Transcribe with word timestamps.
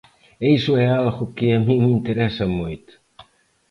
E 0.43 0.45
iso 0.57 0.73
é 0.85 0.87
algo 1.01 1.23
que 1.35 1.47
a 1.57 1.59
min 1.65 1.77
me 1.85 1.91
interesa 1.97 2.45
moito. 2.59 2.93